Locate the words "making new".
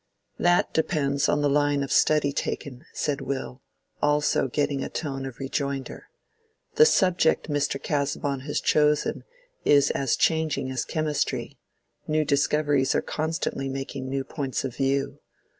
13.69-14.23